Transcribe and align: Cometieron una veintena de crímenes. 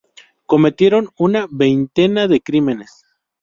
Cometieron 0.47 1.09
una 1.15 1.45
veintena 1.51 2.27
de 2.27 2.41
crímenes. 2.41 3.05